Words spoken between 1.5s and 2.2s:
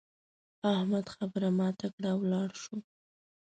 ماته کړه او